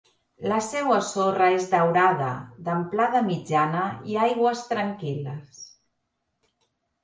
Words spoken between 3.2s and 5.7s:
mitjana i aigües tranquil·les.